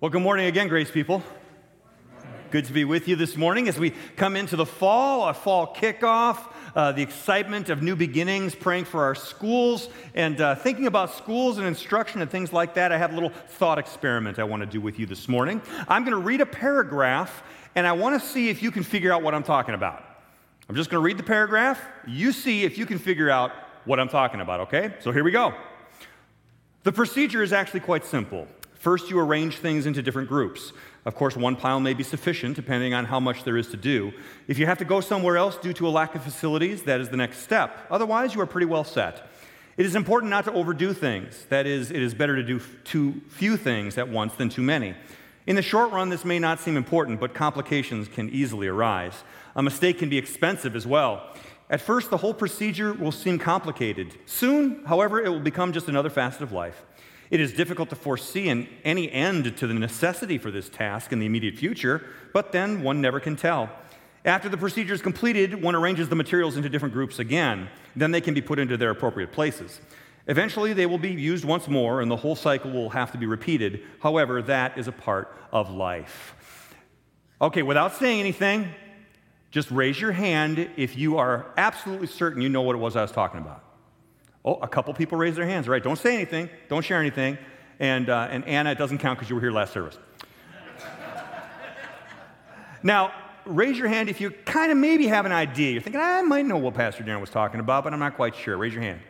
[0.00, 1.24] Well, good morning again, Grace people.
[2.52, 5.74] Good to be with you this morning as we come into the fall, a fall
[5.74, 6.38] kickoff,
[6.76, 11.58] uh, the excitement of new beginnings, praying for our schools, and uh, thinking about schools
[11.58, 12.92] and instruction and things like that.
[12.92, 15.60] I have a little thought experiment I want to do with you this morning.
[15.88, 17.42] I'm going to read a paragraph,
[17.74, 20.04] and I want to see if you can figure out what I'm talking about.
[20.68, 21.80] I'm just going to read the paragraph.
[22.06, 23.50] You see if you can figure out
[23.84, 24.94] what I'm talking about, okay?
[25.00, 25.54] So here we go.
[26.84, 28.46] The procedure is actually quite simple.
[28.78, 30.72] First, you arrange things into different groups.
[31.04, 34.12] Of course, one pile may be sufficient depending on how much there is to do.
[34.46, 37.08] If you have to go somewhere else due to a lack of facilities, that is
[37.08, 37.76] the next step.
[37.90, 39.28] Otherwise, you are pretty well set.
[39.76, 41.46] It is important not to overdo things.
[41.48, 44.94] That is, it is better to do too few things at once than too many.
[45.46, 49.24] In the short run, this may not seem important, but complications can easily arise.
[49.56, 51.34] A mistake can be expensive as well.
[51.70, 54.14] At first, the whole procedure will seem complicated.
[54.26, 56.84] Soon, however, it will become just another facet of life.
[57.30, 61.18] It is difficult to foresee an, any end to the necessity for this task in
[61.18, 63.70] the immediate future, but then one never can tell.
[64.24, 67.68] After the procedure is completed, one arranges the materials into different groups again.
[67.94, 69.80] Then they can be put into their appropriate places.
[70.26, 73.26] Eventually, they will be used once more, and the whole cycle will have to be
[73.26, 73.82] repeated.
[74.00, 76.34] However, that is a part of life.
[77.40, 78.68] Okay, without saying anything,
[79.50, 83.02] just raise your hand if you are absolutely certain you know what it was I
[83.02, 83.64] was talking about.
[84.48, 85.82] Oh, a couple people raised their hands, right?
[85.82, 87.36] Don't say anything, don't share anything.
[87.80, 89.98] And, uh, and Anna, it doesn't count because you were here last service.
[92.82, 93.12] now,
[93.44, 95.72] raise your hand if you kind of maybe have an idea.
[95.72, 98.34] You're thinking, I might know what Pastor Darren was talking about, but I'm not quite
[98.34, 98.56] sure.
[98.56, 99.00] Raise your hand.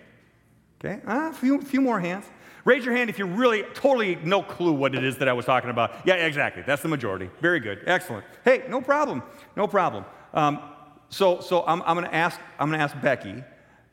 [0.84, 2.24] Okay, uh, a few, few more hands.
[2.64, 5.44] Raise your hand if you really totally no clue what it is that I was
[5.44, 5.92] talking about.
[6.04, 6.64] Yeah, exactly.
[6.66, 7.30] That's the majority.
[7.40, 7.82] Very good.
[7.86, 8.24] Excellent.
[8.44, 9.22] Hey, no problem.
[9.54, 10.04] No problem.
[10.34, 10.58] Um,
[11.10, 12.40] so, so I'm, I'm going to ask.
[12.58, 13.44] I'm going to ask Becky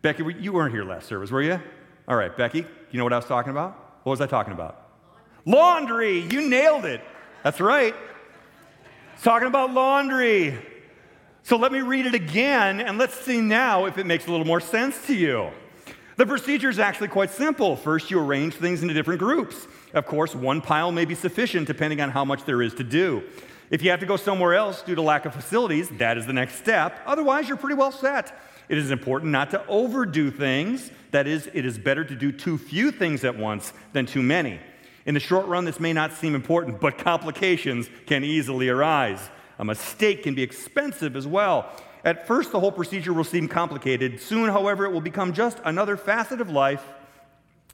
[0.06, 1.59] Becky, you weren't here last service, were you?
[2.08, 4.02] All right, Becky, you know what I was talking about?
[4.03, 4.92] What was I talking about?
[5.47, 6.22] Laundry.
[6.22, 6.36] laundry.
[6.36, 7.02] You nailed it.
[7.42, 7.95] That's right.
[9.23, 10.59] talking about laundry.
[11.42, 14.46] So let me read it again and let's see now if it makes a little
[14.46, 15.50] more sense to you.
[16.18, 17.75] The procedure is actually quite simple.
[17.75, 19.66] First, you arrange things into different groups.
[19.96, 23.24] Of course, one pile may be sufficient depending on how much there is to do.
[23.72, 26.34] If you have to go somewhere else due to lack of facilities, that is the
[26.34, 27.00] next step.
[27.08, 28.40] Otherwise, you're pretty well set.
[28.68, 30.92] It is important not to overdo things.
[31.12, 34.59] That is, it is better to do too few things at once than too many.
[35.06, 39.30] In the short run, this may not seem important, but complications can easily arise.
[39.59, 41.72] A mistake can be expensive as well.
[42.03, 44.20] At first, the whole procedure will seem complicated.
[44.20, 46.84] Soon, however, it will become just another facet of life.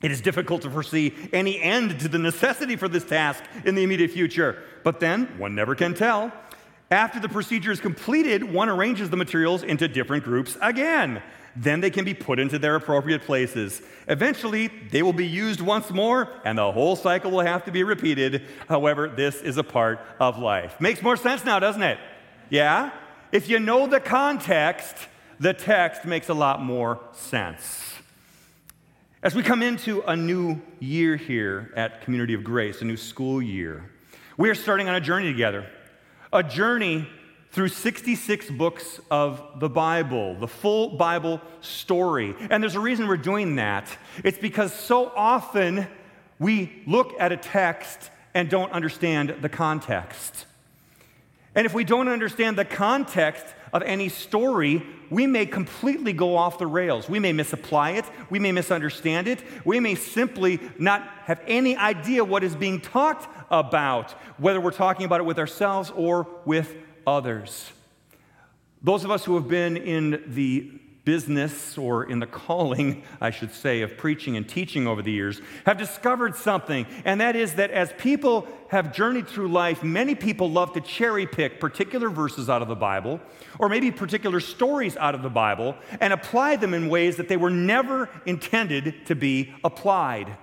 [0.01, 3.83] It is difficult to foresee any end to the necessity for this task in the
[3.83, 6.31] immediate future, but then one never can tell.
[6.91, 11.23] After the procedure is completed, one arranges the materials into different groups again.
[11.55, 13.81] Then they can be put into their appropriate places.
[14.09, 17.83] Eventually, they will be used once more, and the whole cycle will have to be
[17.83, 18.45] repeated.
[18.67, 20.79] However, this is a part of life.
[20.81, 21.97] Makes more sense now, doesn't it?
[22.49, 22.91] Yeah?
[23.31, 24.95] If you know the context,
[25.39, 27.95] the text makes a lot more sense.
[29.23, 33.41] As we come into a new year here at Community of Grace, a new school
[33.41, 33.89] year,
[34.35, 35.67] we are starting on a journey together
[36.33, 37.07] a journey
[37.51, 42.33] through 66 books of the Bible, the full Bible story.
[42.49, 43.89] And there's a reason we're doing that.
[44.23, 45.87] It's because so often
[46.39, 50.45] we look at a text and don't understand the context.
[51.53, 56.57] And if we don't understand the context of any story, we may completely go off
[56.57, 57.07] the rails.
[57.07, 58.05] We may misapply it.
[58.29, 59.43] We may misunderstand it.
[59.65, 65.05] We may simply not have any idea what is being talked about, whether we're talking
[65.05, 66.73] about it with ourselves or with
[67.05, 67.71] others.
[68.81, 70.71] Those of us who have been in the
[71.03, 75.41] business or in the calling, I should say, of preaching and teaching over the years
[75.65, 80.49] have discovered something, and that is that as people have journeyed through life, many people
[80.49, 83.19] love to cherry pick particular verses out of the Bible
[83.59, 87.37] or maybe particular stories out of the Bible and apply them in ways that they
[87.37, 90.37] were never intended to be applied.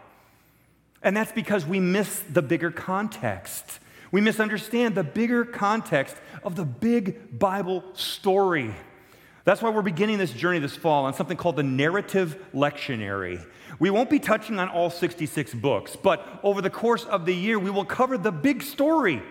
[1.03, 3.79] And that's because we miss the bigger context.
[4.11, 8.75] We misunderstand the bigger context of the big Bible story.
[9.45, 13.45] That's why we're beginning this journey this fall on something called the narrative lectionary.
[13.79, 17.59] We won't be touching on all 66 books, but over the course of the year,
[17.59, 19.23] we will cover the big story,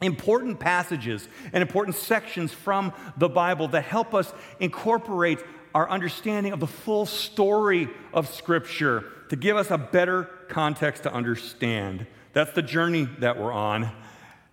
[0.00, 5.40] important passages and important sections from the Bible that help us incorporate
[5.74, 11.12] our understanding of the full story of Scripture to give us a better context to
[11.12, 12.06] understand.
[12.32, 13.90] That's the journey that we're on.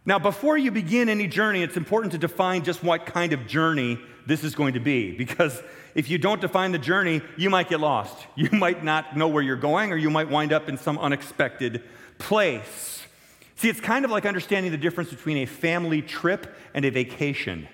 [0.04, 4.00] Now, before you begin any journey, it's important to define just what kind of journey
[4.26, 5.12] this is going to be.
[5.12, 5.62] Because
[5.96, 8.18] if you don't define the journey, you might get lost.
[8.36, 11.84] You might not know where you're going, or you might wind up in some unexpected
[12.18, 13.04] place.
[13.56, 17.68] See, it's kind of like understanding the difference between a family trip and a vacation.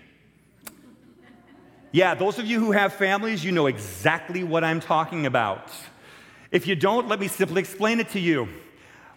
[1.91, 5.71] Yeah, those of you who have families, you know exactly what I'm talking about.
[6.51, 8.49] If you don't, let me simply explain it to you.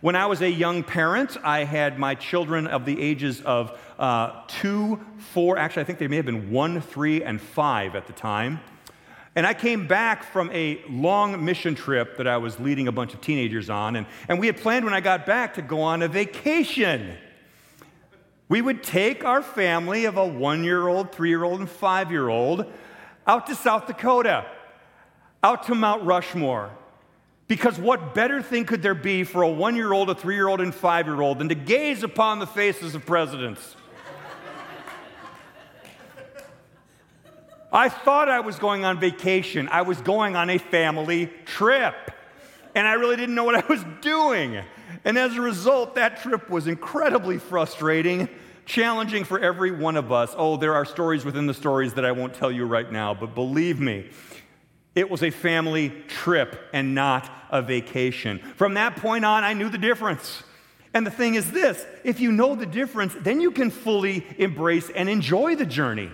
[0.00, 4.44] When I was a young parent, I had my children of the ages of uh,
[4.48, 8.14] two, four, actually, I think they may have been one, three, and five at the
[8.14, 8.60] time.
[9.36, 13.12] And I came back from a long mission trip that I was leading a bunch
[13.12, 16.00] of teenagers on, and, and we had planned when I got back to go on
[16.00, 17.18] a vacation.
[18.48, 22.10] We would take our family of a one year old, three year old, and five
[22.10, 22.64] year old
[23.26, 24.46] out to South Dakota,
[25.42, 26.70] out to Mount Rushmore.
[27.50, 30.46] Because what better thing could there be for a one year old, a three year
[30.46, 33.74] old, and five year old than to gaze upon the faces of presidents?
[37.72, 39.68] I thought I was going on vacation.
[39.68, 42.12] I was going on a family trip.
[42.76, 44.62] And I really didn't know what I was doing.
[45.04, 48.28] And as a result, that trip was incredibly frustrating,
[48.64, 50.36] challenging for every one of us.
[50.38, 53.34] Oh, there are stories within the stories that I won't tell you right now, but
[53.34, 54.08] believe me,
[54.94, 58.38] it was a family trip and not a vacation.
[58.56, 60.42] From that point on, I knew the difference.
[60.92, 64.90] And the thing is this if you know the difference, then you can fully embrace
[64.90, 66.10] and enjoy the journey.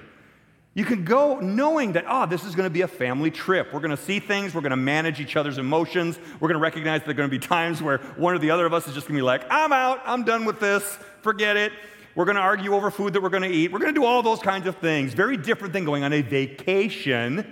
[0.74, 3.72] You can go knowing that, oh, this is going to be a family trip.
[3.72, 4.54] We're going to see things.
[4.54, 6.18] We're going to manage each other's emotions.
[6.38, 8.66] We're going to recognize there are going to be times where one or the other
[8.66, 10.02] of us is just going to be like, I'm out.
[10.04, 10.98] I'm done with this.
[11.22, 11.72] Forget it.
[12.14, 13.72] We're going to argue over food that we're going to eat.
[13.72, 15.14] We're going to do all those kinds of things.
[15.14, 17.50] Very different than going on a vacation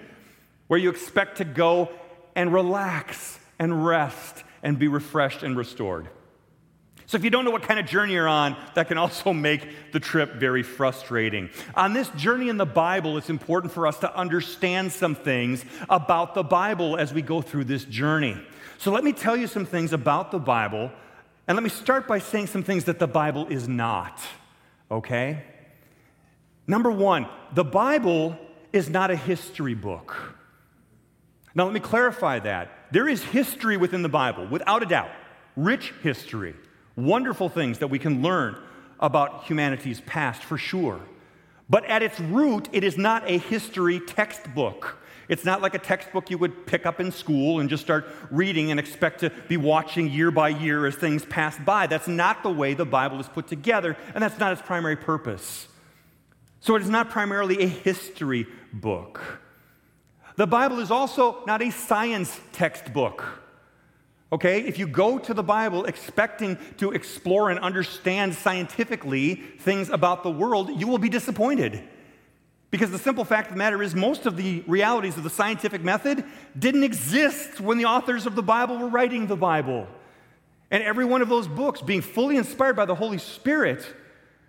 [0.67, 1.91] where you expect to go
[2.35, 6.09] and relax and rest and be refreshed and restored.
[7.07, 9.93] So, if you don't know what kind of journey you're on, that can also make
[9.93, 11.51] the trip very frustrating.
[11.75, 16.35] On this journey in the Bible, it's important for us to understand some things about
[16.35, 18.41] the Bible as we go through this journey.
[18.79, 20.91] So, let me tell you some things about the Bible,
[21.47, 24.19] and let me start by saying some things that the Bible is not,
[24.91, 25.45] okay?
[26.67, 28.39] Number one, the Bible
[28.73, 30.35] is not a history book.
[31.55, 32.71] Now, let me clarify that.
[32.91, 35.11] There is history within the Bible, without a doubt,
[35.57, 36.55] rich history
[36.97, 38.57] wonderful things that we can learn
[39.01, 41.01] about humanity's past for sure.
[41.69, 44.99] But at its root, it is not a history textbook.
[45.29, 48.71] It's not like a textbook you would pick up in school and just start reading
[48.71, 51.87] and expect to be watching year by year as things pass by.
[51.87, 55.69] That's not the way the Bible is put together, and that's not its primary purpose.
[56.61, 59.41] So it is not primarily a history book.
[60.37, 63.25] The Bible is also not a science textbook.
[64.33, 64.63] Okay?
[64.63, 70.31] If you go to the Bible expecting to explore and understand scientifically things about the
[70.31, 71.85] world, you will be disappointed.
[72.73, 75.85] Because the simple fact of the matter is, most of the realities of the scientific
[75.85, 76.25] method
[76.59, 79.87] didn't exist when the authors of the Bible were writing the Bible.
[80.73, 83.87] And every one of those books, being fully inspired by the Holy Spirit,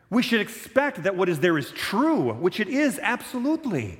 [0.09, 3.99] we should expect that what is there is true, which it is absolutely.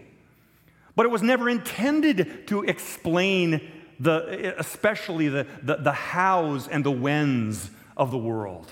[0.95, 6.91] But it was never intended to explain the, especially the, the, the hows and the
[6.91, 8.71] whens of the world.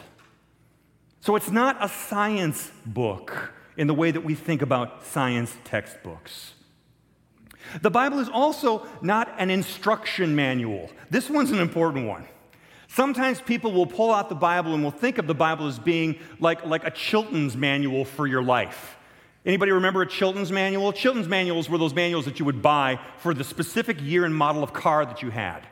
[1.21, 6.53] So it's not a science book in the way that we think about science textbooks.
[7.81, 10.89] The Bible is also not an instruction manual.
[11.09, 12.25] This one's an important one.
[12.87, 16.19] Sometimes people will pull out the Bible and will think of the Bible as being
[16.39, 18.97] like, like a Chilton's manual for your life.
[19.45, 20.93] Anybody remember a Chilton's manual?
[20.93, 24.63] Chilton's manuals were those manuals that you would buy for the specific year and model
[24.63, 25.67] of car that you had.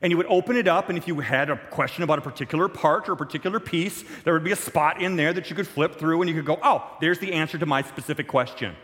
[0.00, 2.68] And you would open it up, and if you had a question about a particular
[2.68, 5.66] part or a particular piece, there would be a spot in there that you could
[5.66, 8.74] flip through and you could go, oh, there's the answer to my specific question.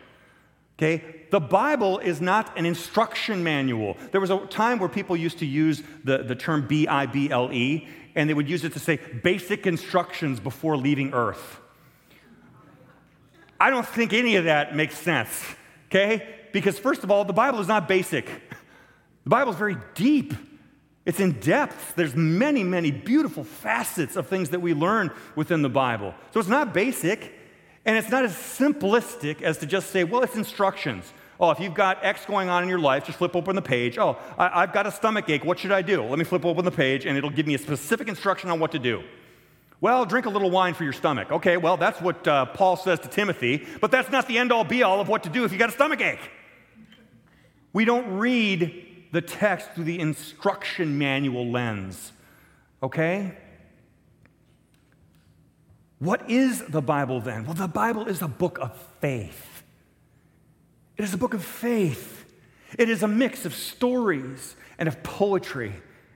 [0.78, 1.26] Okay?
[1.30, 3.96] The Bible is not an instruction manual.
[4.12, 7.30] There was a time where people used to use the, the term B I B
[7.30, 11.60] L E, and they would use it to say basic instructions before leaving Earth.
[13.60, 15.44] I don't think any of that makes sense,
[15.86, 16.36] okay?
[16.52, 18.26] Because, first of all, the Bible is not basic.
[19.24, 20.34] The Bible is very deep.
[21.04, 21.94] It's in depth.
[21.96, 26.14] There's many, many beautiful facets of things that we learn within the Bible.
[26.32, 27.32] So it's not basic,
[27.84, 31.12] and it's not as simplistic as to just say, well, it's instructions.
[31.40, 33.96] Oh, if you've got X going on in your life, just flip open the page.
[33.96, 35.44] Oh, I, have got a stomach ache.
[35.44, 36.02] What should I do?
[36.02, 38.72] Let me flip open the page, and it'll give me a specific instruction on what
[38.72, 39.02] to do.
[39.80, 41.30] Well, drink a little wine for your stomach.
[41.30, 44.64] Okay, well, that's what uh, Paul says to Timothy, but that's not the end all
[44.64, 46.30] be all of what to do if you got a stomach ache.
[47.72, 52.12] We don't read the text through the instruction manual lens,
[52.82, 53.36] okay?
[56.00, 57.44] What is the Bible then?
[57.44, 59.62] Well, the Bible is a book of faith.
[60.96, 62.24] It is a book of faith.
[62.76, 65.72] It is a mix of stories and of poetry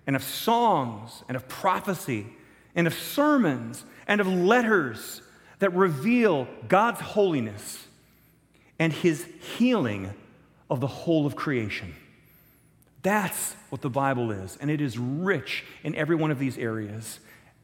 [0.06, 2.26] and of songs and of prophecy
[2.74, 5.22] and of sermons and of letters
[5.58, 7.86] that reveal God's holiness
[8.78, 9.24] and his
[9.56, 10.12] healing
[10.68, 11.94] of the whole of creation.
[13.02, 17.20] That's what the Bible is, and it is rich in every one of these areas.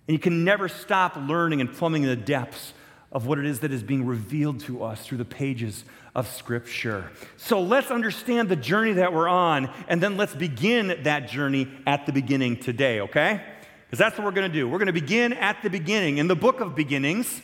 [0.06, 2.72] And you can never stop learning and plumbing the depths
[3.10, 5.84] of what it is that is being revealed to us through the pages
[6.14, 7.10] of Scripture.
[7.36, 12.06] So let's understand the journey that we're on, and then let's begin that journey at
[12.06, 13.42] the beginning today, okay?
[13.88, 14.68] Because that's what we're going to do.
[14.68, 17.40] We're going to begin at the beginning in the book of beginnings,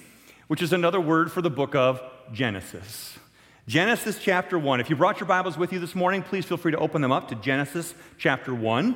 [0.46, 2.02] which is another word for the book of
[2.34, 3.16] Genesis.
[3.66, 4.78] Genesis chapter 1.
[4.78, 7.12] If you brought your Bibles with you this morning, please feel free to open them
[7.12, 8.94] up to Genesis chapter 1.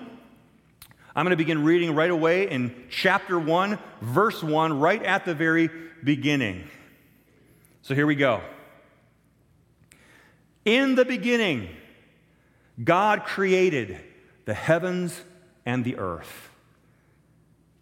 [1.17, 5.35] I'm going to begin reading right away in chapter 1, verse 1, right at the
[5.35, 5.71] very
[6.05, 6.69] beginning.
[7.81, 8.43] So here we go.
[10.67, 11.71] In the beginning,
[12.85, 13.99] God created
[14.45, 15.19] the heavens
[15.65, 16.48] and the earth.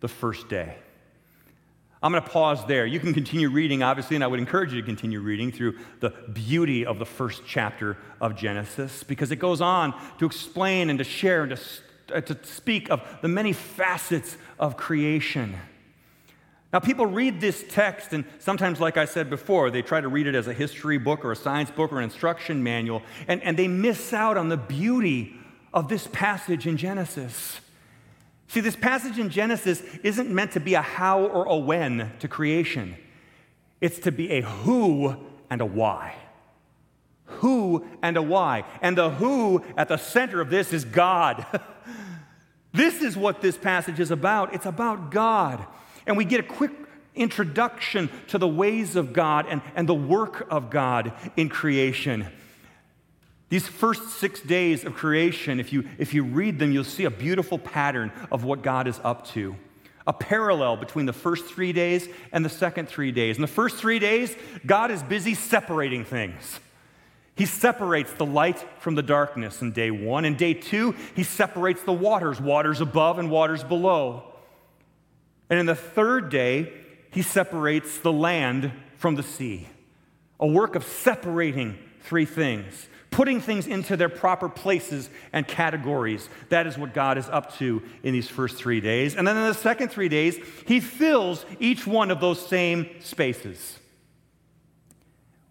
[0.00, 0.76] the first day.
[2.02, 2.86] I'm going to pause there.
[2.86, 6.10] You can continue reading, obviously, and I would encourage you to continue reading through the
[6.32, 11.04] beauty of the first chapter of Genesis because it goes on to explain and to
[11.04, 15.56] share and to, uh, to speak of the many facets of creation.
[16.72, 20.26] Now, people read this text, and sometimes, like I said before, they try to read
[20.26, 23.58] it as a history book or a science book or an instruction manual, and, and
[23.58, 25.34] they miss out on the beauty
[25.74, 27.60] of this passage in Genesis.
[28.50, 32.26] See, this passage in Genesis isn't meant to be a how or a when to
[32.26, 32.96] creation,
[33.80, 35.14] it's to be a who
[35.48, 36.16] and a why.
[37.26, 38.64] Who and a why.
[38.82, 41.46] And the who at the center of this is God.
[42.72, 44.52] this is what this passage is about.
[44.52, 45.64] It's about God.
[46.04, 46.72] And we get a quick
[47.14, 52.26] introduction to the ways of God and, and the work of God in creation.
[53.50, 57.10] These first six days of creation, if you, if you read them, you'll see a
[57.10, 59.56] beautiful pattern of what God is up to.
[60.06, 63.36] A parallel between the first three days and the second three days.
[63.36, 66.60] In the first three days, God is busy separating things.
[67.34, 70.24] He separates the light from the darkness in day one.
[70.24, 74.24] In day two, he separates the waters, waters above and waters below.
[75.48, 76.72] And in the third day,
[77.12, 79.68] he separates the land from the sea.
[80.38, 86.28] A work of separating three things, putting things into their proper places and categories.
[86.48, 89.16] That is what God is up to in these first three days.
[89.16, 93.78] And then in the second three days, he fills each one of those same spaces.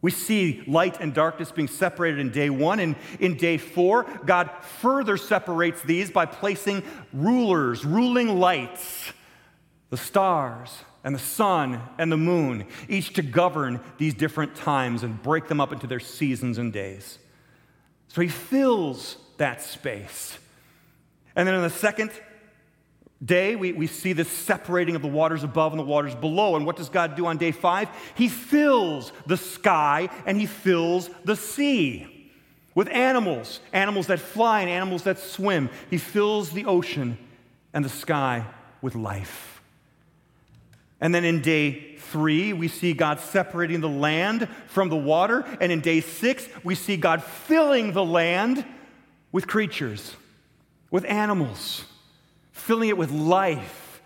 [0.01, 2.79] We see light and darkness being separated in day one.
[2.79, 4.49] And in day four, God
[4.81, 9.11] further separates these by placing rulers, ruling lights
[9.89, 10.69] the stars
[11.03, 15.59] and the sun and the moon, each to govern these different times and break them
[15.59, 17.17] up into their seasons and days.
[18.09, 20.37] So he fills that space.
[21.35, 22.11] And then on the second
[23.23, 26.55] day, we, we see this separating of the waters above and the waters below.
[26.55, 27.89] And what does God do on day five?
[28.15, 32.31] He fills the sky and he fills the sea
[32.75, 35.69] with animals, animals that fly and animals that swim.
[35.89, 37.17] He fills the ocean
[37.73, 38.45] and the sky
[38.81, 39.58] with life.
[41.01, 45.45] And then in day three, we see God separating the land from the water.
[45.61, 48.65] And in day six, we see God filling the land
[49.31, 50.15] with creatures,
[50.91, 51.85] with animals,
[52.51, 54.01] filling it with life.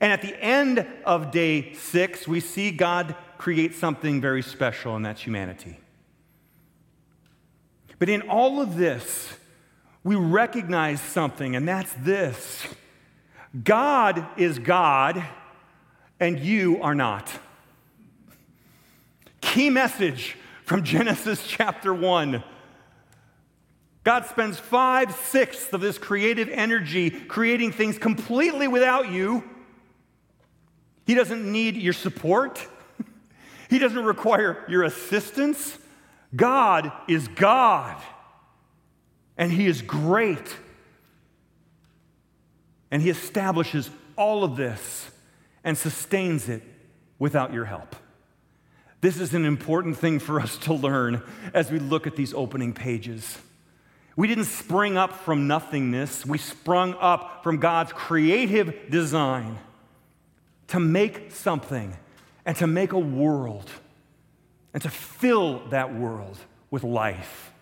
[0.00, 5.04] And at the end of day six, we see God create something very special, and
[5.04, 5.78] that's humanity.
[7.98, 9.34] But in all of this,
[10.02, 12.66] we recognize something, and that's this
[13.62, 15.24] God is God
[16.20, 17.30] and you are not.
[19.40, 22.42] Key message from Genesis chapter 1.
[24.02, 29.42] God spends five sixths of this creative energy creating things completely without you.
[31.06, 32.66] He doesn't need your support,
[33.70, 35.78] He doesn't require your assistance.
[36.34, 38.02] God is God,
[39.36, 40.56] and He is great.
[42.90, 45.10] And He establishes all of this
[45.64, 46.62] and sustains it
[47.18, 47.96] without your help.
[49.00, 52.72] This is an important thing for us to learn as we look at these opening
[52.72, 53.38] pages.
[54.16, 59.58] We didn't spring up from nothingness, we sprung up from God's creative design.
[60.68, 61.96] to make something
[62.44, 63.70] and to make a world
[64.72, 66.38] and to fill that world
[66.70, 67.52] with life.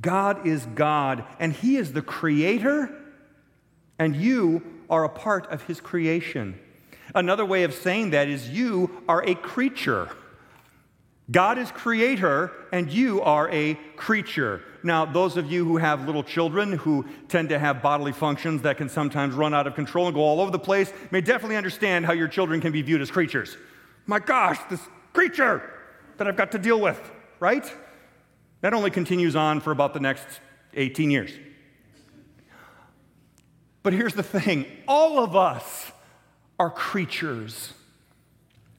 [0.00, 2.90] God is God, and He is the creator,
[3.98, 6.58] and you are a part of His creation.
[7.14, 10.10] Another way of saying that is you are a creature.
[11.30, 14.62] God is creator, and you are a creature.
[14.82, 18.76] Now, those of you who have little children who tend to have bodily functions that
[18.76, 22.04] can sometimes run out of control and go all over the place may definitely understand
[22.04, 23.56] how your children can be viewed as creatures.
[24.06, 24.80] My gosh, this
[25.14, 25.62] creature
[26.18, 27.00] that I've got to deal with,
[27.40, 27.64] right?
[28.60, 30.26] That only continues on for about the next
[30.74, 31.30] 18 years.
[33.84, 35.92] But here's the thing all of us
[36.58, 37.72] are creatures.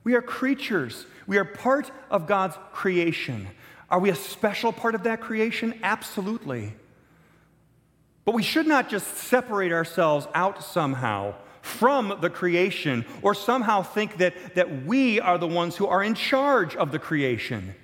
[0.04, 1.06] We are creatures.
[1.26, 3.48] We are part of God's creation.
[3.90, 5.80] Are we a special part of that creation?
[5.82, 6.74] Absolutely.
[8.26, 14.18] But we should not just separate ourselves out somehow from the creation or somehow think
[14.18, 17.76] that, that we are the ones who are in charge of the creation.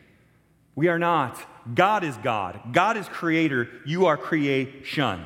[0.75, 1.39] We are not.
[1.75, 2.59] God is God.
[2.71, 3.69] God is creator.
[3.85, 5.25] You are creation.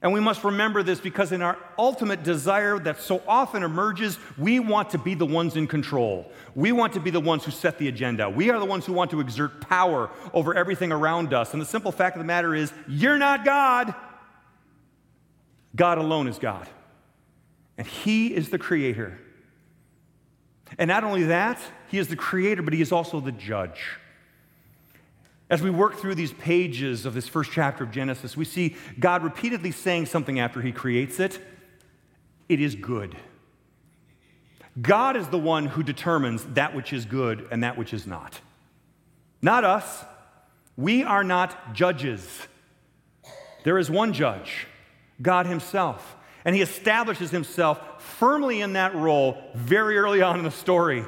[0.00, 4.60] And we must remember this because in our ultimate desire that so often emerges, we
[4.60, 6.30] want to be the ones in control.
[6.54, 8.30] We want to be the ones who set the agenda.
[8.30, 11.52] We are the ones who want to exert power over everything around us.
[11.52, 13.92] And the simple fact of the matter is, you're not God.
[15.74, 16.68] God alone is God.
[17.76, 19.18] And He is the creator.
[20.78, 23.98] And not only that, He is the creator, but He is also the judge.
[25.50, 29.22] As we work through these pages of this first chapter of Genesis, we see God
[29.22, 31.40] repeatedly saying something after he creates it
[32.48, 33.14] it is good.
[34.80, 38.40] God is the one who determines that which is good and that which is not.
[39.42, 40.04] Not us.
[40.76, 42.46] We are not judges.
[43.64, 44.66] There is one judge,
[45.20, 46.16] God Himself.
[46.44, 51.04] And He establishes Himself firmly in that role very early on in the story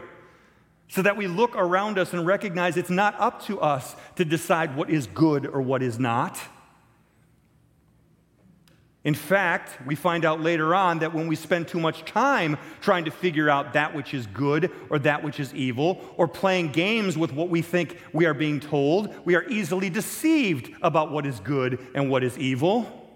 [0.91, 4.77] so that we look around us and recognize it's not up to us to decide
[4.77, 6.39] what is good or what is not.
[9.05, 13.05] In fact, we find out later on that when we spend too much time trying
[13.07, 17.17] to figure out that which is good or that which is evil, or playing games
[17.17, 21.39] with what we think we are being told, we are easily deceived about what is
[21.41, 23.09] good and what is evil.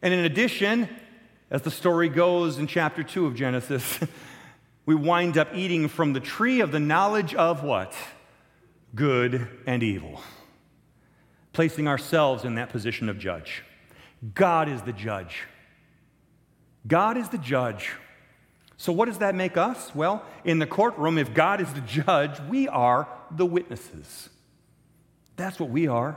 [0.00, 0.88] And in addition,
[1.50, 3.98] as the story goes in chapter 2 of Genesis,
[4.86, 7.94] we wind up eating from the tree of the knowledge of what?
[8.94, 10.20] Good and evil.
[11.52, 13.62] Placing ourselves in that position of judge.
[14.34, 15.44] God is the judge.
[16.86, 17.92] God is the judge.
[18.76, 19.94] So, what does that make us?
[19.94, 24.28] Well, in the courtroom, if God is the judge, we are the witnesses.
[25.36, 26.16] That's what we are.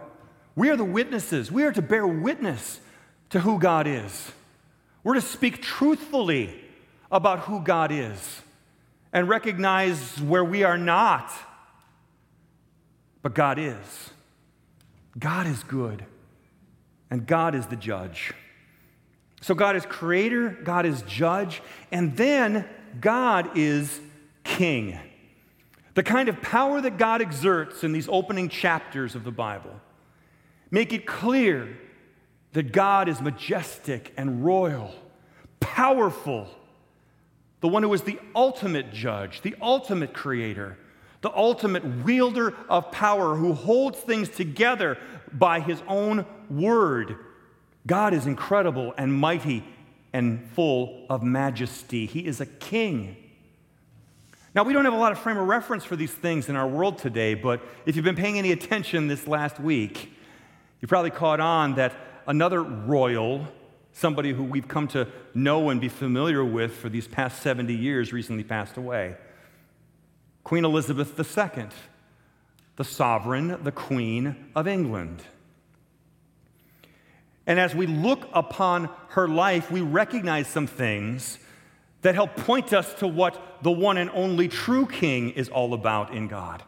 [0.55, 1.51] We are the witnesses.
[1.51, 2.79] We are to bear witness
[3.29, 4.31] to who God is.
[5.03, 6.59] We're to speak truthfully
[7.11, 8.41] about who God is
[9.13, 11.31] and recognize where we are not.
[13.21, 14.11] But God is.
[15.17, 16.05] God is good,
[17.09, 18.33] and God is the judge.
[19.41, 22.67] So God is creator, God is judge, and then
[22.99, 23.99] God is
[24.43, 24.99] king.
[25.95, 29.73] The kind of power that God exerts in these opening chapters of the Bible
[30.69, 31.77] make it clear
[32.53, 34.93] that God is majestic and royal,
[35.59, 36.47] powerful,
[37.61, 40.77] the one who is the ultimate judge, the ultimate creator,
[41.21, 44.97] the ultimate wielder of power, who holds things together
[45.33, 47.17] by his own word.
[47.85, 49.63] God is incredible and mighty
[50.13, 52.05] and full of majesty.
[52.05, 53.17] He is a king.
[54.53, 56.67] Now, we don't have a lot of frame of reference for these things in our
[56.67, 60.11] world today, but if you've been paying any attention this last week,
[60.81, 61.93] you probably caught on that
[62.27, 63.47] another royal
[63.97, 68.13] somebody who we've come to know and be familiar with for these past 70 years,
[68.13, 69.15] recently passed away.
[70.43, 71.65] Queen Elizabeth II,
[72.75, 75.23] the sovereign, the Queen of England.
[77.47, 81.39] And as we look upon her life, we recognize some things
[82.03, 86.13] that help point us to what the one and only true king is all about
[86.13, 86.61] in God.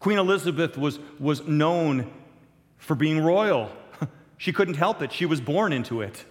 [0.00, 2.10] Queen Elizabeth was, was known
[2.78, 3.70] for being royal.
[4.38, 6.24] She couldn't help it, she was born into it.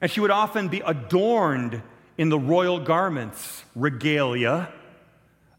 [0.00, 1.82] And she would often be adorned
[2.18, 4.68] in the royal garments, regalia,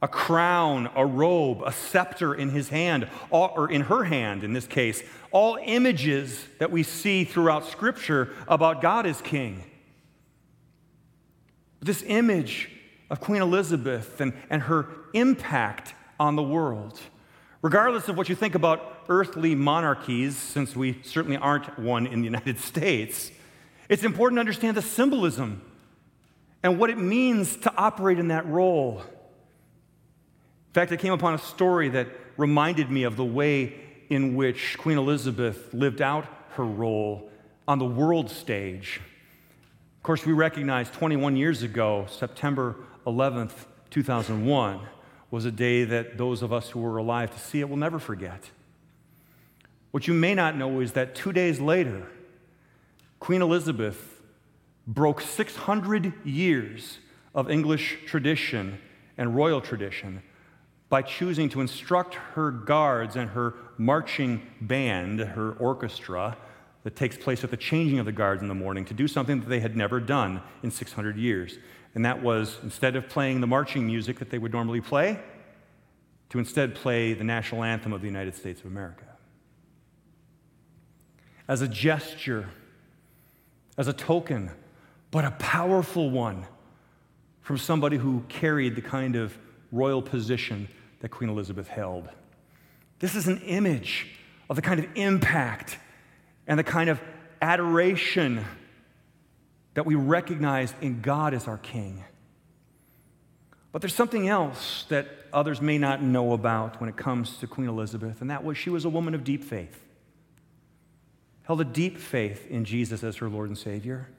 [0.01, 4.67] a crown, a robe, a scepter in his hand, or in her hand in this
[4.67, 9.63] case, all images that we see throughout Scripture about God as King.
[11.79, 12.69] This image
[13.09, 16.99] of Queen Elizabeth and, and her impact on the world.
[17.61, 22.25] Regardless of what you think about earthly monarchies, since we certainly aren't one in the
[22.25, 23.31] United States,
[23.89, 25.61] It's important to understand the symbolism
[26.61, 28.99] and what it means to operate in that role.
[28.99, 33.75] In fact, I came upon a story that reminded me of the way
[34.09, 37.29] in which Queen Elizabeth lived out her role
[37.67, 38.99] on the world stage.
[39.97, 43.53] Of course, we recognize 21 years ago, September 11th,
[43.89, 44.79] 2001,
[45.29, 47.99] was a day that those of us who were alive to see it will never
[47.99, 48.49] forget.
[49.91, 52.07] What you may not know is that two days later,
[53.19, 54.21] Queen Elizabeth
[54.85, 56.99] broke 600 years
[57.35, 58.79] of English tradition
[59.17, 60.21] and royal tradition
[60.89, 66.37] by choosing to instruct her guards and her marching band, her orchestra,
[66.87, 69.41] that takes place at the changing of the guards in the morning, to do something
[69.41, 71.57] that they had never done in 600 years.
[71.93, 75.19] And that was instead of playing the marching music that they would normally play,
[76.29, 79.03] to instead play the national anthem of the United States of America.
[81.49, 82.47] As a gesture,
[83.77, 84.49] as a token,
[85.11, 86.45] but a powerful one
[87.41, 89.37] from somebody who carried the kind of
[89.73, 90.69] royal position
[91.01, 92.07] that Queen Elizabeth held.
[92.99, 94.07] This is an image
[94.49, 95.79] of the kind of impact
[96.47, 96.99] and the kind of
[97.41, 98.43] adoration
[99.73, 102.03] that we recognize in God as our King.
[103.71, 107.67] But there's something else that others may not know about when it comes to Queen
[107.67, 109.83] Elizabeth, and that was she was a woman of deep faith.
[111.43, 114.09] Held a deep faith in Jesus as her Lord and Savior.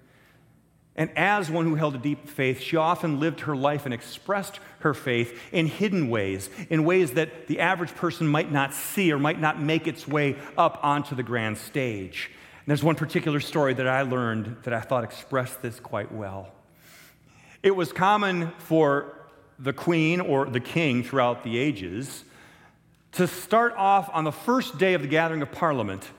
[0.98, 4.58] And as one who held a deep faith, she often lived her life and expressed
[4.80, 9.18] her faith in hidden ways, in ways that the average person might not see or
[9.18, 12.30] might not make its way up onto the grand stage.
[12.32, 16.50] And there's one particular story that I learned that I thought expressed this quite well.
[17.62, 19.14] It was common for
[19.56, 22.24] the queen or the king throughout the ages
[23.12, 26.10] to start off on the first day of the gathering of parliament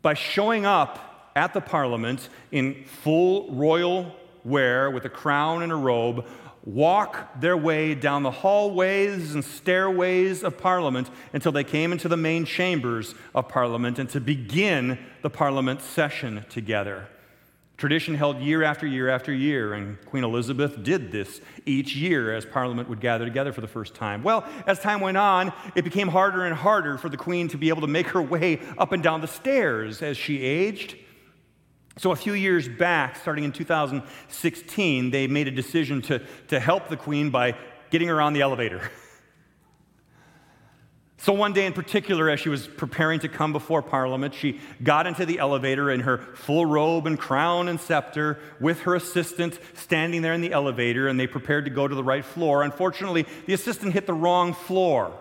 [0.00, 5.76] by showing up at the parliament in full royal wear with a crown and a
[5.76, 6.26] robe
[6.64, 12.16] walk their way down the hallways and stairways of Parliament until they came into the
[12.16, 17.06] main chambers of Parliament and to begin the Parliament session together.
[17.76, 22.46] Tradition held year after year after year, and Queen Elizabeth did this each year as
[22.46, 24.22] Parliament would gather together for the first time.
[24.22, 27.70] Well, as time went on, it became harder and harder for the Queen to be
[27.70, 30.96] able to make her way up and down the stairs as she aged.
[31.96, 36.88] So, a few years back, starting in 2016, they made a decision to, to help
[36.88, 37.56] the Queen by
[37.90, 38.90] getting her on the elevator.
[41.24, 45.06] So, one day in particular, as she was preparing to come before Parliament, she got
[45.06, 50.20] into the elevator in her full robe and crown and scepter with her assistant standing
[50.20, 52.62] there in the elevator, and they prepared to go to the right floor.
[52.62, 55.18] Unfortunately, the assistant hit the wrong floor.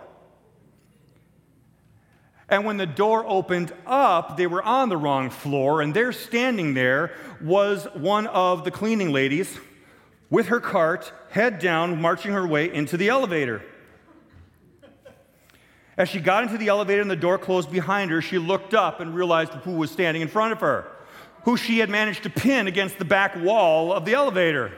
[2.50, 6.74] And when the door opened up, they were on the wrong floor, and there standing
[6.74, 9.58] there was one of the cleaning ladies
[10.30, 13.64] with her cart, head down, marching her way into the elevator.
[15.96, 19.00] As she got into the elevator and the door closed behind her, she looked up
[19.00, 20.92] and realized who was standing in front of her,
[21.44, 24.72] who she had managed to pin against the back wall of the elevator.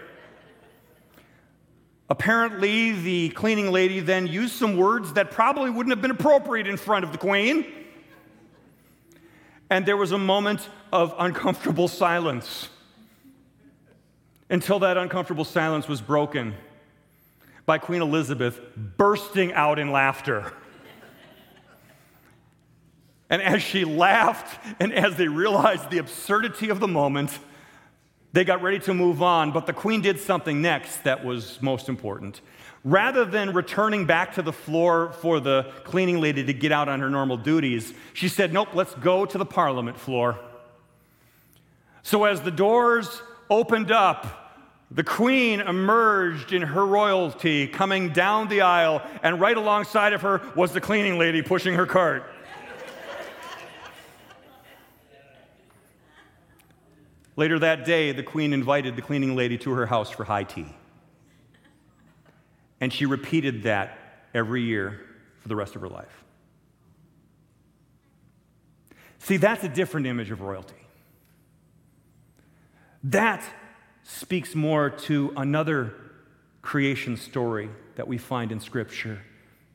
[2.09, 6.77] Apparently, the cleaning lady then used some words that probably wouldn't have been appropriate in
[6.77, 7.65] front of the queen.
[9.69, 12.69] And there was a moment of uncomfortable silence
[14.49, 16.53] until that uncomfortable silence was broken
[17.65, 20.53] by Queen Elizabeth bursting out in laughter.
[23.29, 27.39] and as she laughed, and as they realized the absurdity of the moment,
[28.35, 31.87] they got ready to move on, but the queen did something next that was most
[31.87, 32.41] important.
[32.83, 36.99] Rather than returning back to the floor for the cleaning lady to get out on
[36.99, 40.37] her normal duties, she said, Nope, let's go to the parliament floor.
[42.03, 44.57] So as the doors opened up,
[44.91, 50.41] the queen emerged in her royalty, coming down the aisle, and right alongside of her
[50.57, 52.29] was the cleaning lady pushing her cart.
[57.37, 60.73] Later that day, the queen invited the cleaning lady to her house for high tea.
[62.79, 63.97] And she repeated that
[64.33, 65.01] every year
[65.39, 66.23] for the rest of her life.
[69.19, 70.75] See, that's a different image of royalty.
[73.03, 73.43] That
[74.03, 75.93] speaks more to another
[76.61, 79.21] creation story that we find in Scripture,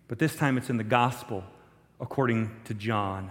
[0.08, 1.44] but this time it's in the gospel
[2.00, 3.30] according to John.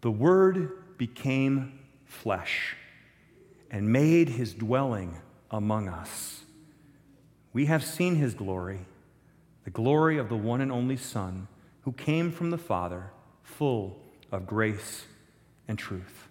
[0.00, 2.76] The Word became flesh
[3.70, 5.16] and made his dwelling
[5.50, 6.42] among us.
[7.52, 8.80] We have seen his glory,
[9.64, 11.48] the glory of the one and only Son,
[11.82, 13.10] who came from the Father,
[13.42, 13.98] full
[14.30, 15.04] of grace
[15.66, 16.28] and truth.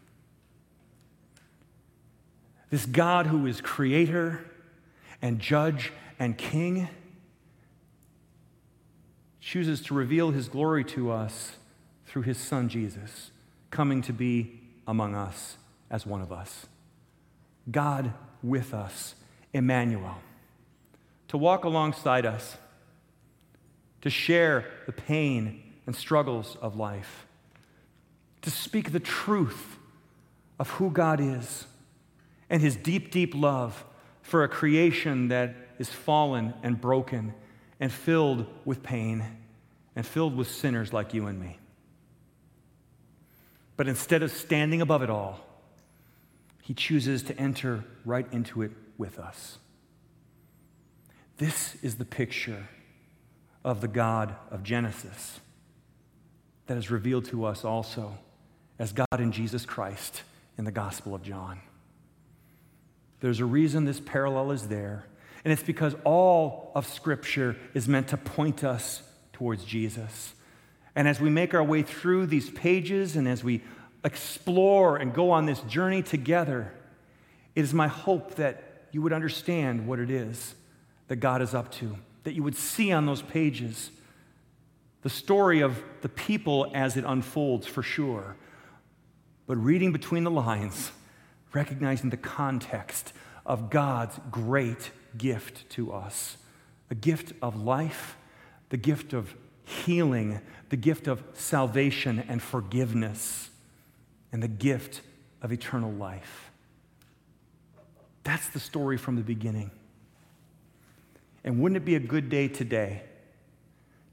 [2.70, 4.46] This God who is creator
[5.22, 6.90] and judge and king
[9.40, 11.54] chooses to reveal his glory to us
[12.06, 13.32] through his son Jesus,
[13.70, 15.58] coming to be among us
[15.90, 16.68] as one of us.
[17.70, 19.16] God with us,
[19.54, 20.18] Emmanuel,
[21.28, 22.58] to walk alongside us,
[24.02, 27.26] to share the pain and struggles of life,
[28.42, 29.78] to speak the truth
[30.60, 31.66] of who God is
[32.50, 33.84] and his deep, deep love
[34.22, 37.34] for a creation that is fallen and broken
[37.80, 39.24] and filled with pain
[39.96, 41.60] and filled with sinners like you and me.
[43.78, 45.40] But instead of standing above it all,
[46.64, 49.60] he chooses to enter right into it with us.
[51.38, 52.68] This is the picture
[53.64, 55.40] of the God of Genesis
[56.66, 58.18] that is revealed to us also
[58.80, 60.24] as God in Jesus Christ
[60.58, 61.60] in the Gospel of John.
[63.20, 65.06] There's a reason this parallel is there,
[65.44, 70.34] and it's because all of Scripture is meant to point us towards Jesus.
[70.98, 73.62] And as we make our way through these pages and as we
[74.04, 76.74] explore and go on this journey together,
[77.54, 80.56] it is my hope that you would understand what it is
[81.08, 83.92] that God is up to, that you would see on those pages
[85.04, 88.36] the story of the people as it unfolds for sure,
[89.46, 90.92] but reading between the lines,
[91.54, 93.14] recognizing the context
[93.46, 96.38] of God's great gift to us
[96.90, 98.18] a gift of life,
[98.70, 99.36] the gift of
[99.68, 103.50] healing, the gift of salvation and forgiveness,
[104.32, 105.02] and the gift
[105.42, 106.52] of eternal life.
[108.24, 109.72] That's the story from the beginning.
[111.44, 113.04] And wouldn't it be a good day today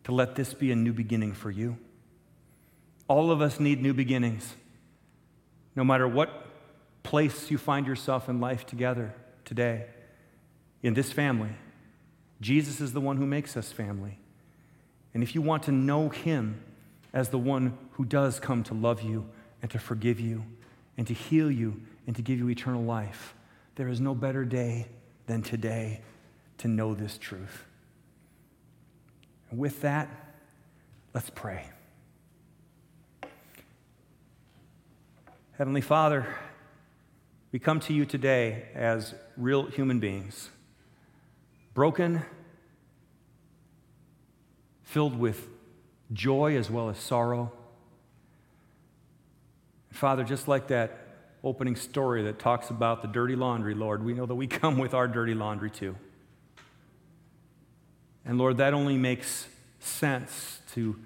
[0.05, 1.79] to let this be a new beginning for you?
[3.07, 4.55] All of us need new beginnings,
[5.77, 6.47] no matter what
[7.03, 9.15] place you find yourself in life together
[9.45, 9.87] today
[10.83, 11.51] in this family.
[12.41, 14.19] Jesus is the one who makes us family.
[15.15, 16.61] And if you want to know him
[17.13, 19.29] as the one who does come to love you
[19.63, 20.45] and to forgive you
[20.99, 23.35] and to heal you and to give you eternal life,
[23.77, 24.89] there is no better day
[25.27, 26.01] than today
[26.59, 27.65] to know this truth.
[29.51, 30.09] And with that,
[31.15, 31.67] let's pray.
[35.57, 36.27] Heavenly Father,
[37.53, 40.51] we come to you today as real human beings,
[41.73, 42.23] broken,
[44.85, 45.49] filled with
[46.13, 47.53] joy as well as sorrow.
[49.91, 50.99] Father, just like that
[51.43, 54.95] opening story that talks about the dirty laundry, Lord, we know that we come with
[54.95, 55.97] our dirty laundry too.
[58.25, 59.47] And Lord, that only makes
[59.81, 60.97] sense to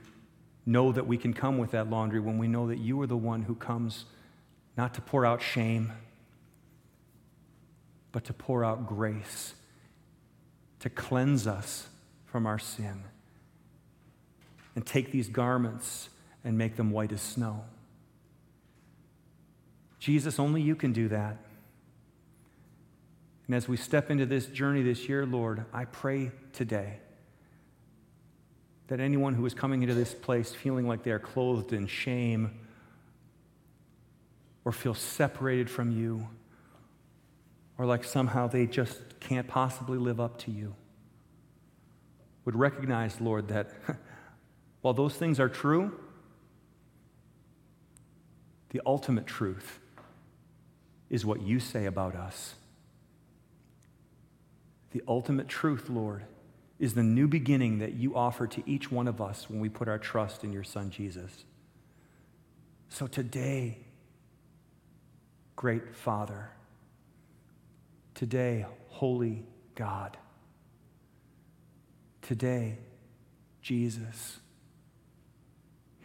[0.65, 3.17] know that we can come with that laundry when we know that you are the
[3.17, 4.05] one who comes
[4.77, 5.93] not to pour out shame
[8.13, 9.55] but to pour out grace,
[10.81, 11.89] to cleanse us
[12.25, 13.05] from our sin,
[14.79, 16.09] and take these garments
[16.45, 17.65] and make them white as snow.
[19.99, 21.37] Jesus, only you can do that.
[23.49, 27.01] And as we step into this journey this year, Lord, I pray today
[28.87, 32.53] that anyone who is coming into this place feeling like they are clothed in shame
[34.65, 36.25] or feel separated from you,
[37.79, 40.73] or like somehow they just can't possibly live up to you,
[42.45, 43.73] would recognize, Lord, that
[44.83, 45.99] while those things are true,
[48.71, 49.79] the ultimate truth
[51.11, 52.55] is what you say about us.
[54.91, 56.25] The ultimate truth, Lord,
[56.79, 59.89] is the new beginning that you offer to each one of us when we put
[59.89, 61.45] our trust in your Son, Jesus.
[62.89, 63.79] So today,
[65.57, 66.51] great Father,
[68.19, 69.45] Today, holy
[69.77, 70.17] God.
[72.21, 72.79] Today,
[73.63, 74.41] Jesus.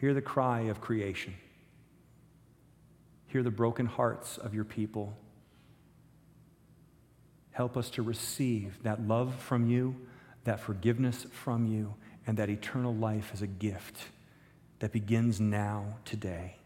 [0.04, 1.34] Hear the cry of creation.
[3.28, 5.16] Hear the broken hearts of your people.
[7.52, 9.96] Help us to receive that love from you,
[10.44, 11.94] that forgiveness from you,
[12.28, 14.10] and that eternal life as a gift
[14.80, 16.58] that begins now, today.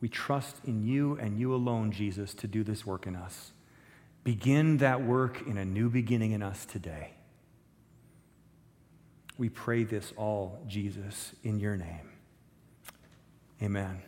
[0.00, 3.50] We trust in you and you alone, Jesus, to do this work in us.
[4.22, 7.10] Begin that work in a new beginning in us today.
[9.36, 12.10] We pray this all, Jesus, in your name.
[13.62, 14.02] Amen.